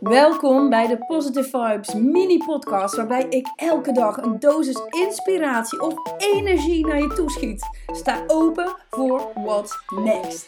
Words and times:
Welkom 0.00 0.70
bij 0.70 0.86
de 0.86 0.98
Positive 1.06 1.48
Vibes 1.48 1.94
mini 1.94 2.38
podcast 2.38 2.96
waarbij 2.96 3.26
ik 3.28 3.52
elke 3.56 3.92
dag 3.92 4.16
een 4.16 4.38
dosis 4.38 4.80
inspiratie 4.90 5.80
of 5.80 5.94
energie 6.18 6.86
naar 6.86 7.00
je 7.00 7.12
toeschiet. 7.14 7.68
Sta 7.86 8.24
open 8.26 8.76
voor 8.90 9.30
what's 9.34 9.78
next. 10.04 10.46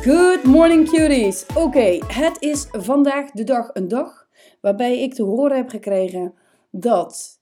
Good 0.00 0.44
morning 0.44 0.90
cuties. 0.90 1.46
Oké, 1.54 1.98
het 2.06 2.36
is 2.40 2.66
vandaag 2.70 3.30
de 3.30 3.44
dag 3.44 3.70
een 3.72 3.88
dag 3.88 4.28
waarbij 4.60 4.98
ik 4.98 5.14
te 5.14 5.22
horen 5.22 5.56
heb 5.56 5.68
gekregen 5.68 6.34
dat 6.70 7.40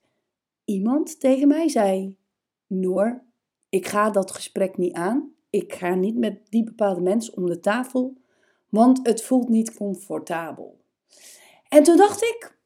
iemand 0.64 1.20
tegen 1.20 1.48
mij 1.48 1.68
zei: 1.68 2.16
Noor, 2.66 3.22
ik 3.68 3.86
ga 3.86 4.10
dat 4.10 4.30
gesprek 4.30 4.76
niet 4.76 4.94
aan. 4.94 5.38
Ik 5.50 5.72
ga 5.72 5.94
niet 5.94 6.16
met 6.16 6.40
die 6.48 6.64
bepaalde 6.64 7.00
mensen 7.00 7.36
om 7.36 7.46
de 7.46 7.60
tafel, 7.60 8.16
want 8.68 9.00
het 9.02 9.22
voelt 9.22 9.48
niet 9.48 9.74
comfortabel. 9.74 10.78
En 11.68 11.82
toen 11.82 11.96
dacht 11.96 12.22
ik, 12.22 12.58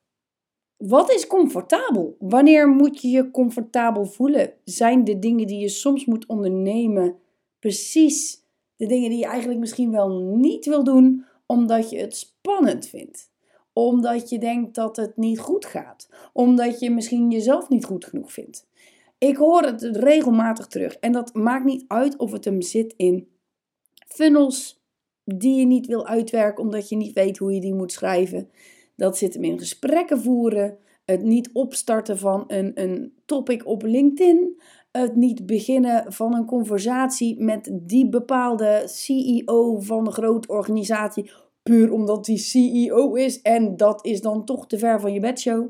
wat 0.76 1.10
is 1.10 1.26
comfortabel? 1.26 2.16
Wanneer 2.18 2.68
moet 2.68 3.00
je 3.00 3.08
je 3.08 3.30
comfortabel 3.30 4.04
voelen? 4.04 4.52
Zijn 4.64 5.04
de 5.04 5.18
dingen 5.18 5.46
die 5.46 5.58
je 5.58 5.68
soms 5.68 6.04
moet 6.04 6.26
ondernemen 6.26 7.16
precies 7.58 8.42
de 8.76 8.86
dingen 8.86 9.10
die 9.10 9.18
je 9.18 9.26
eigenlijk 9.26 9.60
misschien 9.60 9.90
wel 9.90 10.08
niet 10.20 10.66
wil 10.66 10.84
doen, 10.84 11.24
omdat 11.46 11.90
je 11.90 11.98
het 11.98 12.16
spannend 12.16 12.86
vindt? 12.86 13.30
Omdat 13.72 14.28
je 14.28 14.38
denkt 14.38 14.74
dat 14.74 14.96
het 14.96 15.16
niet 15.16 15.38
goed 15.38 15.64
gaat. 15.64 16.08
Omdat 16.32 16.80
je 16.80 16.90
misschien 16.90 17.30
jezelf 17.30 17.68
niet 17.68 17.84
goed 17.84 18.04
genoeg 18.04 18.32
vindt. 18.32 18.66
Ik 19.24 19.36
hoor 19.36 19.62
het 19.62 19.82
regelmatig 19.82 20.66
terug. 20.66 20.96
En 20.96 21.12
dat 21.12 21.34
maakt 21.34 21.64
niet 21.64 21.84
uit 21.88 22.16
of 22.16 22.32
het 22.32 22.44
hem 22.44 22.62
zit 22.62 22.94
in 22.96 23.28
funnels 24.06 24.82
die 25.24 25.58
je 25.58 25.66
niet 25.66 25.86
wil 25.86 26.06
uitwerken 26.06 26.64
omdat 26.64 26.88
je 26.88 26.96
niet 26.96 27.12
weet 27.12 27.38
hoe 27.38 27.52
je 27.52 27.60
die 27.60 27.74
moet 27.74 27.92
schrijven. 27.92 28.50
Dat 28.96 29.18
zit 29.18 29.34
hem 29.34 29.44
in 29.44 29.58
gesprekken 29.58 30.20
voeren. 30.20 30.78
Het 31.04 31.22
niet 31.22 31.50
opstarten 31.52 32.18
van 32.18 32.44
een, 32.46 32.70
een 32.74 33.12
topic 33.24 33.66
op 33.66 33.82
LinkedIn. 33.82 34.60
Het 34.92 35.16
niet 35.16 35.46
beginnen 35.46 36.12
van 36.12 36.34
een 36.34 36.46
conversatie 36.46 37.42
met 37.42 37.70
die 37.82 38.08
bepaalde 38.08 38.82
CEO 38.86 39.80
van 39.80 40.06
een 40.06 40.12
grote 40.12 40.48
organisatie. 40.48 41.30
Puur 41.62 41.92
omdat 41.92 42.24
die 42.24 42.38
CEO 42.38 43.14
is 43.14 43.42
en 43.42 43.76
dat 43.76 44.04
is 44.04 44.20
dan 44.20 44.44
toch 44.44 44.66
te 44.66 44.78
ver 44.78 45.00
van 45.00 45.12
je 45.12 45.20
bedshow. 45.20 45.68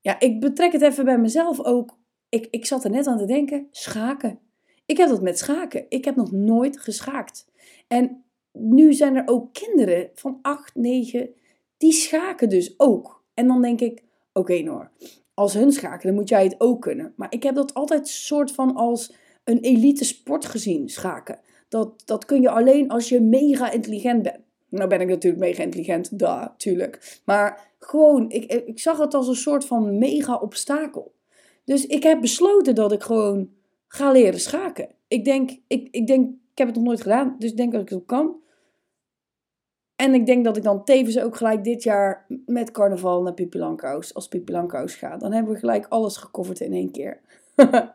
Ja, 0.00 0.20
ik 0.20 0.40
betrek 0.40 0.72
het 0.72 0.82
even 0.82 1.04
bij 1.04 1.18
mezelf 1.18 1.64
ook 1.64 1.98
ik, 2.30 2.48
ik 2.50 2.66
zat 2.66 2.84
er 2.84 2.90
net 2.90 3.06
aan 3.06 3.18
te 3.18 3.24
denken, 3.24 3.68
schaken. 3.70 4.38
Ik 4.86 4.96
heb 4.96 5.08
dat 5.08 5.22
met 5.22 5.38
schaken. 5.38 5.86
Ik 5.88 6.04
heb 6.04 6.16
nog 6.16 6.32
nooit 6.32 6.80
geschaakt. 6.80 7.46
En 7.86 8.24
nu 8.52 8.92
zijn 8.92 9.16
er 9.16 9.22
ook 9.26 9.52
kinderen 9.52 10.10
van 10.14 10.38
8, 10.42 10.74
9, 10.74 11.30
die 11.76 11.92
schaken 11.92 12.48
dus 12.48 12.74
ook. 12.76 13.22
En 13.34 13.46
dan 13.46 13.62
denk 13.62 13.80
ik, 13.80 14.02
oké 14.32 14.58
Noor, 14.58 14.90
als 15.34 15.54
hun 15.54 15.72
schaken, 15.72 16.06
dan 16.06 16.16
moet 16.16 16.28
jij 16.28 16.44
het 16.44 16.54
ook 16.58 16.82
kunnen. 16.82 17.12
Maar 17.16 17.32
ik 17.32 17.42
heb 17.42 17.54
dat 17.54 17.74
altijd 17.74 18.08
soort 18.08 18.52
van 18.52 18.74
als 18.74 19.14
een 19.44 19.58
elite 19.58 20.04
sport 20.04 20.46
gezien, 20.46 20.88
schaken. 20.88 21.38
Dat, 21.68 22.02
dat 22.04 22.24
kun 22.24 22.40
je 22.40 22.50
alleen 22.50 22.88
als 22.88 23.08
je 23.08 23.20
mega 23.20 23.70
intelligent 23.70 24.22
bent. 24.22 24.38
Nou 24.68 24.88
ben 24.88 25.00
ik 25.00 25.08
natuurlijk 25.08 25.42
mega 25.42 25.62
intelligent, 25.62 26.18
da, 26.18 26.54
tuurlijk. 26.56 27.20
Maar 27.24 27.72
gewoon, 27.78 28.30
ik, 28.30 28.52
ik 28.52 28.78
zag 28.78 28.98
het 28.98 29.14
als 29.14 29.28
een 29.28 29.34
soort 29.34 29.64
van 29.64 29.98
mega 29.98 30.36
obstakel. 30.36 31.12
Dus 31.64 31.86
ik 31.86 32.02
heb 32.02 32.20
besloten 32.20 32.74
dat 32.74 32.92
ik 32.92 33.02
gewoon 33.02 33.50
ga 33.86 34.10
leren 34.10 34.40
schaken. 34.40 34.88
Ik 35.08 35.24
denk, 35.24 35.50
ik, 35.66 35.88
ik 35.90 36.06
denk, 36.06 36.28
ik 36.28 36.58
heb 36.58 36.66
het 36.66 36.76
nog 36.76 36.84
nooit 36.84 37.00
gedaan, 37.02 37.36
dus 37.38 37.50
ik 37.50 37.56
denk 37.56 37.72
dat 37.72 37.82
ik 37.82 37.88
het 37.88 38.04
kan. 38.06 38.36
En 39.96 40.14
ik 40.14 40.26
denk 40.26 40.44
dat 40.44 40.56
ik 40.56 40.62
dan 40.62 40.84
tevens 40.84 41.18
ook 41.18 41.36
gelijk 41.36 41.64
dit 41.64 41.82
jaar 41.82 42.26
met 42.46 42.70
carnaval 42.70 43.22
naar 43.22 43.34
Pipi 43.34 43.60
als 44.12 44.28
Pipi 44.28 44.52
ga. 44.66 45.16
Dan 45.16 45.32
hebben 45.32 45.52
we 45.52 45.58
gelijk 45.58 45.86
alles 45.88 46.16
gecoverd 46.16 46.60
in 46.60 46.72
één 46.72 46.90
keer. 46.90 47.20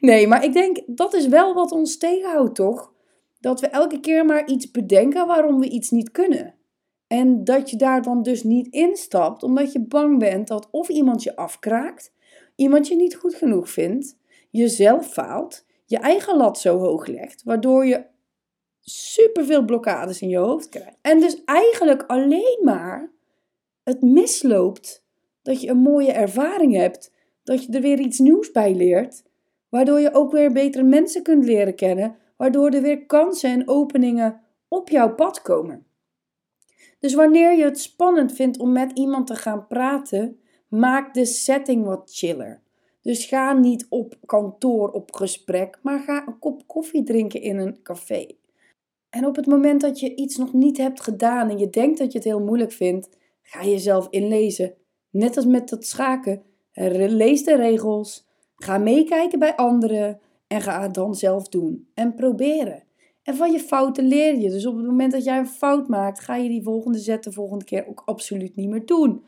nee, 0.00 0.26
maar 0.26 0.44
ik 0.44 0.52
denk, 0.52 0.80
dat 0.86 1.14
is 1.14 1.26
wel 1.26 1.54
wat 1.54 1.72
ons 1.72 1.98
tegenhoudt, 1.98 2.54
toch? 2.54 2.92
Dat 3.40 3.60
we 3.60 3.66
elke 3.66 4.00
keer 4.00 4.24
maar 4.24 4.46
iets 4.46 4.70
bedenken 4.70 5.26
waarom 5.26 5.60
we 5.60 5.68
iets 5.68 5.90
niet 5.90 6.10
kunnen. 6.10 6.54
En 7.06 7.44
dat 7.44 7.70
je 7.70 7.76
daar 7.76 8.02
dan 8.02 8.22
dus 8.22 8.42
niet 8.42 8.66
instapt, 8.68 9.42
omdat 9.42 9.72
je 9.72 9.80
bang 9.80 10.18
bent 10.18 10.48
dat 10.48 10.68
of 10.70 10.88
iemand 10.88 11.22
je 11.22 11.36
afkraakt, 11.36 12.12
iemand 12.60 12.88
je 12.88 12.96
niet 12.96 13.16
goed 13.16 13.34
genoeg 13.34 13.70
vindt, 13.70 14.16
jezelf 14.50 15.12
faalt, 15.12 15.64
je 15.86 15.98
eigen 15.98 16.36
lat 16.36 16.58
zo 16.58 16.78
hoog 16.78 17.06
legt, 17.06 17.42
waardoor 17.42 17.86
je 17.86 18.04
superveel 18.80 19.64
blokkades 19.64 20.20
in 20.20 20.28
je 20.28 20.36
hoofd 20.36 20.68
krijgt. 20.68 20.96
En 21.00 21.20
dus 21.20 21.44
eigenlijk 21.44 22.02
alleen 22.06 22.60
maar 22.62 23.12
het 23.82 24.02
misloopt 24.02 25.04
dat 25.42 25.60
je 25.60 25.68
een 25.68 25.78
mooie 25.78 26.12
ervaring 26.12 26.74
hebt, 26.74 27.12
dat 27.42 27.64
je 27.64 27.72
er 27.72 27.80
weer 27.80 27.98
iets 27.98 28.18
nieuws 28.18 28.50
bij 28.50 28.74
leert, 28.74 29.22
waardoor 29.68 30.00
je 30.00 30.14
ook 30.14 30.32
weer 30.32 30.52
betere 30.52 30.84
mensen 30.84 31.22
kunt 31.22 31.44
leren 31.44 31.74
kennen, 31.74 32.16
waardoor 32.36 32.70
er 32.70 32.82
weer 32.82 33.06
kansen 33.06 33.50
en 33.50 33.68
openingen 33.68 34.40
op 34.68 34.88
jouw 34.88 35.14
pad 35.14 35.42
komen. 35.42 35.86
Dus 36.98 37.14
wanneer 37.14 37.56
je 37.56 37.64
het 37.64 37.80
spannend 37.80 38.32
vindt 38.32 38.58
om 38.58 38.72
met 38.72 38.92
iemand 38.94 39.26
te 39.26 39.34
gaan 39.34 39.66
praten, 39.66 40.39
Maak 40.70 41.14
de 41.14 41.24
setting 41.24 41.84
wat 41.84 42.10
chiller. 42.12 42.60
Dus 43.02 43.24
ga 43.24 43.52
niet 43.52 43.86
op 43.88 44.14
kantoor 44.26 44.90
op 44.90 45.14
gesprek, 45.14 45.78
maar 45.82 46.00
ga 46.00 46.26
een 46.26 46.38
kop 46.38 46.62
koffie 46.66 47.02
drinken 47.02 47.42
in 47.42 47.58
een 47.58 47.82
café. 47.82 48.26
En 49.08 49.26
op 49.26 49.36
het 49.36 49.46
moment 49.46 49.80
dat 49.80 50.00
je 50.00 50.14
iets 50.14 50.36
nog 50.36 50.52
niet 50.52 50.76
hebt 50.76 51.00
gedaan 51.00 51.50
en 51.50 51.58
je 51.58 51.70
denkt 51.70 51.98
dat 51.98 52.12
je 52.12 52.18
het 52.18 52.26
heel 52.26 52.40
moeilijk 52.40 52.72
vindt, 52.72 53.08
ga 53.42 53.64
jezelf 53.64 54.06
inlezen. 54.10 54.74
Net 55.10 55.36
als 55.36 55.46
met 55.46 55.68
dat 55.68 55.86
schaken. 55.86 56.42
Lees 56.72 57.44
de 57.44 57.56
regels, 57.56 58.26
ga 58.56 58.78
meekijken 58.78 59.38
bij 59.38 59.56
anderen 59.56 60.20
en 60.46 60.60
ga 60.60 60.82
het 60.82 60.94
dan 60.94 61.14
zelf 61.14 61.48
doen. 61.48 61.88
En 61.94 62.14
proberen. 62.14 62.82
En 63.22 63.34
van 63.34 63.52
je 63.52 63.60
fouten 63.60 64.04
leer 64.04 64.38
je. 64.38 64.50
Dus 64.50 64.66
op 64.66 64.76
het 64.76 64.86
moment 64.86 65.12
dat 65.12 65.24
jij 65.24 65.38
een 65.38 65.46
fout 65.46 65.88
maakt, 65.88 66.20
ga 66.20 66.36
je 66.36 66.48
die 66.48 66.62
volgende 66.62 66.98
zet 66.98 67.24
de 67.24 67.32
volgende 67.32 67.64
keer 67.64 67.86
ook 67.88 68.02
absoluut 68.04 68.56
niet 68.56 68.68
meer 68.68 68.86
doen. 68.86 69.24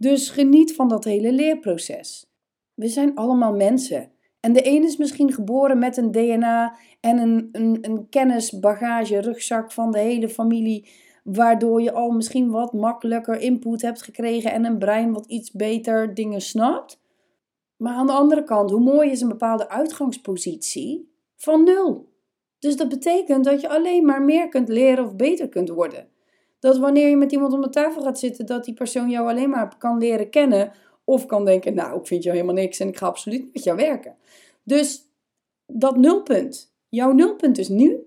Dus 0.00 0.30
geniet 0.30 0.74
van 0.74 0.88
dat 0.88 1.04
hele 1.04 1.32
leerproces. 1.32 2.32
We 2.74 2.88
zijn 2.88 3.14
allemaal 3.14 3.54
mensen. 3.54 4.10
En 4.40 4.52
de 4.52 4.66
een 4.66 4.84
is 4.84 4.96
misschien 4.96 5.32
geboren 5.32 5.78
met 5.78 5.96
een 5.96 6.10
DNA 6.10 6.76
en 7.00 7.18
een, 7.18 7.48
een, 7.52 7.78
een 7.80 8.08
kennisbagage, 8.08 9.18
rugzak 9.18 9.72
van 9.72 9.92
de 9.92 9.98
hele 9.98 10.28
familie, 10.28 10.88
waardoor 11.24 11.82
je 11.82 11.92
al 11.92 12.10
misschien 12.10 12.50
wat 12.50 12.72
makkelijker 12.72 13.40
input 13.40 13.82
hebt 13.82 14.02
gekregen 14.02 14.52
en 14.52 14.64
een 14.64 14.78
brein 14.78 15.12
wat 15.12 15.26
iets 15.26 15.52
beter 15.52 16.14
dingen 16.14 16.40
snapt. 16.40 17.00
Maar 17.76 17.94
aan 17.94 18.06
de 18.06 18.12
andere 18.12 18.44
kant, 18.44 18.70
hoe 18.70 18.80
mooi 18.80 19.10
is 19.10 19.20
een 19.20 19.28
bepaalde 19.28 19.68
uitgangspositie? 19.68 21.12
Van 21.36 21.64
nul. 21.64 22.12
Dus 22.58 22.76
dat 22.76 22.88
betekent 22.88 23.44
dat 23.44 23.60
je 23.60 23.68
alleen 23.68 24.04
maar 24.04 24.22
meer 24.22 24.48
kunt 24.48 24.68
leren 24.68 25.04
of 25.04 25.16
beter 25.16 25.48
kunt 25.48 25.68
worden 25.68 26.08
dat 26.58 26.78
wanneer 26.78 27.08
je 27.08 27.16
met 27.16 27.32
iemand 27.32 27.52
om 27.52 27.60
de 27.60 27.68
tafel 27.68 28.02
gaat 28.02 28.18
zitten, 28.18 28.46
dat 28.46 28.64
die 28.64 28.74
persoon 28.74 29.10
jou 29.10 29.28
alleen 29.28 29.50
maar 29.50 29.76
kan 29.78 29.98
leren 29.98 30.30
kennen. 30.30 30.72
Of 31.04 31.26
kan 31.26 31.44
denken, 31.44 31.74
nou, 31.74 32.00
ik 32.00 32.06
vind 32.06 32.22
jou 32.22 32.36
helemaal 32.36 32.62
niks 32.62 32.80
en 32.80 32.88
ik 32.88 32.96
ga 32.96 33.06
absoluut 33.06 33.52
met 33.52 33.64
jou 33.64 33.76
werken. 33.76 34.16
Dus 34.62 35.02
dat 35.66 35.96
nulpunt, 35.96 36.74
jouw 36.88 37.12
nulpunt 37.12 37.58
is 37.58 37.68
nu. 37.68 38.06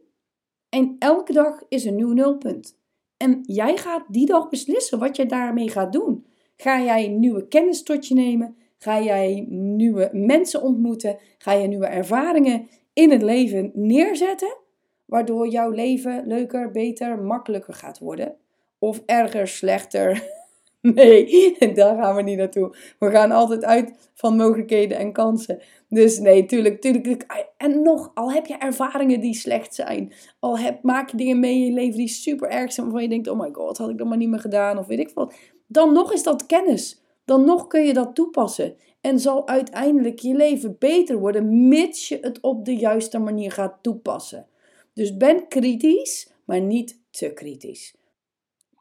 En 0.70 0.96
elke 1.00 1.34
dag 1.34 1.64
is 1.70 1.86
een 1.86 1.96
nieuw 1.96 2.14
nulpunt. 2.14 2.80
En 3.18 3.40
jij 3.44 3.78
gaat 3.78 4.04
die 4.08 4.26
dag 4.26 4.50
beslissen 4.50 5.00
wat 5.00 5.16
je 5.16 5.26
daarmee 5.26 5.70
gaat 5.70 5.94
doen. 5.94 6.26
Ga 6.58 6.82
jij 6.82 7.08
nieuwe 7.08 7.48
kennis 7.48 7.84
tot 7.84 8.08
je 8.08 8.14
nemen? 8.14 8.56
Ga 8.78 9.02
jij 9.02 9.46
nieuwe 9.50 10.10
mensen 10.12 10.62
ontmoeten? 10.62 11.18
Ga 11.38 11.52
je 11.52 11.68
nieuwe 11.68 11.86
ervaringen 11.86 12.68
in 12.94 13.12
het 13.12 13.22
leven 13.22 13.72
neerzetten? 13.74 14.58
Waardoor 15.06 15.48
jouw 15.48 15.70
leven 15.70 16.28
leuker, 16.28 16.72
beter, 16.72 17.20
makkelijker 17.20 17.74
gaat 17.74 18.00
worden? 18.00 18.36
Of 18.82 19.02
erger, 19.06 19.48
slechter. 19.48 20.24
Nee, 20.82 21.56
daar 21.74 21.96
gaan 21.96 22.16
we 22.16 22.22
niet 22.22 22.38
naartoe. 22.38 22.76
We 23.00 23.10
gaan 23.10 23.32
altijd 23.32 23.64
uit 23.64 24.10
van 24.14 24.36
mogelijkheden 24.36 24.98
en 24.98 25.12
kansen. 25.12 25.62
Dus 25.90 26.20
nee, 26.20 26.46
tuurlijk, 26.46 26.82
tuurlijk. 26.82 27.26
En 27.58 27.82
nog, 27.82 28.12
al 28.14 28.32
heb 28.32 28.46
je 28.46 28.58
ervaringen 28.58 29.20
die 29.20 29.34
slecht 29.34 29.76
zijn. 29.76 30.14
Al 30.40 30.60
heb, 30.60 30.84
maak 30.84 31.10
je 31.10 31.18
dingen 31.18 31.40
mee 31.40 31.56
in 31.56 31.66
je 31.66 31.72
leven 31.72 31.98
die 31.98 32.08
super 32.08 32.50
erg 32.50 32.72
zijn. 32.72 32.86
Waarvan 32.86 33.04
je 33.04 33.10
denkt, 33.10 33.28
oh 33.28 33.40
my 33.40 33.50
god, 33.52 33.78
had 33.78 33.90
ik 33.90 33.98
dat 33.98 34.08
maar 34.08 34.18
niet 34.18 34.30
meer 34.30 34.40
gedaan. 34.40 34.78
Of 34.78 34.88
weet 34.88 35.00
ik 35.00 35.12
wat. 35.14 35.34
Dan 35.68 35.94
nog 35.94 36.14
is 36.14 36.24
dat 36.24 36.46
kennis. 36.46 37.02
Dan 37.26 37.46
nog 37.46 37.68
kun 37.68 37.86
je 37.86 37.94
dat 37.94 38.16
toepassen. 38.16 38.76
En 39.02 39.20
zal 39.20 39.48
uiteindelijk 39.48 40.20
je 40.20 40.34
leven 40.34 40.76
beter 40.80 41.20
worden. 41.20 41.68
Mits 41.68 42.08
je 42.08 42.18
het 42.22 42.40
op 42.40 42.66
de 42.66 42.76
juiste 42.76 43.20
manier 43.20 43.52
gaat 43.52 43.78
toepassen. 43.82 44.48
Dus 44.94 45.18
ben 45.18 45.48
kritisch, 45.48 46.32
maar 46.46 46.62
niet 46.62 47.00
te 47.12 47.34
kritisch. 47.34 47.96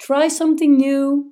Try 0.06 0.29
something 0.29 0.76
new. 0.76 1.25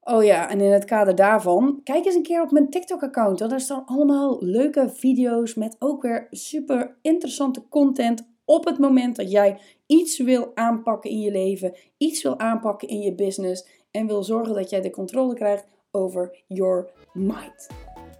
Oh 0.00 0.24
ja, 0.24 0.50
en 0.50 0.60
in 0.60 0.72
het 0.72 0.84
kader 0.84 1.14
daarvan, 1.14 1.80
kijk 1.84 2.04
eens 2.04 2.14
een 2.14 2.22
keer 2.22 2.42
op 2.42 2.50
mijn 2.50 2.70
TikTok-account. 2.70 3.38
Daar 3.38 3.60
staan 3.60 3.84
allemaal 3.86 4.36
leuke 4.40 4.90
video's 4.94 5.54
met 5.54 5.76
ook 5.78 6.02
weer 6.02 6.26
super 6.30 6.98
interessante 7.02 7.68
content 7.68 8.30
Op 8.44 8.64
het 8.64 8.78
moment 8.78 9.16
dat 9.16 9.30
jij 9.30 9.58
iets 9.86 10.18
wil 10.18 10.50
aanpakken 10.54 11.10
in 11.10 11.20
je 11.20 11.30
leven, 11.30 11.76
iets 11.96 12.22
wil 12.22 12.38
aanpakken 12.38 12.88
in 12.88 13.00
je 13.00 13.14
business 13.14 13.66
en 13.90 14.06
wil 14.06 14.22
zorgen 14.22 14.54
dat 14.54 14.70
jij 14.70 14.80
de 14.80 14.90
controle 14.90 15.34
krijgt 15.34 15.66
over 15.90 16.42
your 16.46 16.90
mind. 17.12 17.68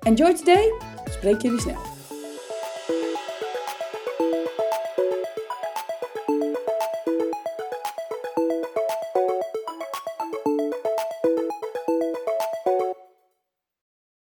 Enjoy 0.00 0.34
today. 0.34 0.72
Spreek 1.10 1.42
jullie 1.42 1.60
snel. 1.60 2.01